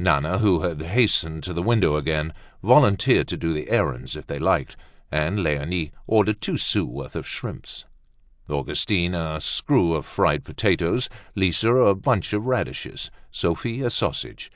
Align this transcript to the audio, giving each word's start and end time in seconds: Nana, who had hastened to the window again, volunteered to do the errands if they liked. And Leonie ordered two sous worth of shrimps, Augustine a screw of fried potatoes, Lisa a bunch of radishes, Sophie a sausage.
Nana, 0.00 0.38
who 0.38 0.62
had 0.62 0.82
hastened 0.82 1.44
to 1.44 1.52
the 1.52 1.62
window 1.62 1.94
again, 1.94 2.34
volunteered 2.60 3.28
to 3.28 3.36
do 3.36 3.52
the 3.52 3.70
errands 3.70 4.16
if 4.16 4.26
they 4.26 4.40
liked. 4.40 4.76
And 5.12 5.44
Leonie 5.44 5.92
ordered 6.08 6.40
two 6.40 6.56
sous 6.56 6.88
worth 6.88 7.14
of 7.14 7.24
shrimps, 7.24 7.84
Augustine 8.48 9.14
a 9.14 9.40
screw 9.40 9.94
of 9.94 10.04
fried 10.04 10.42
potatoes, 10.42 11.08
Lisa 11.36 11.70
a 11.72 11.94
bunch 11.94 12.32
of 12.32 12.46
radishes, 12.46 13.12
Sophie 13.30 13.80
a 13.80 13.88
sausage. 13.88 14.50